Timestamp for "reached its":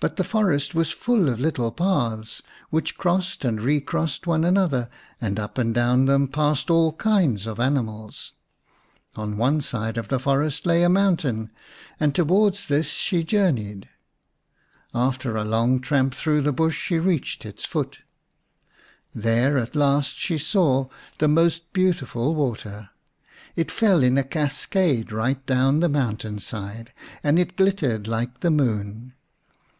17.00-17.64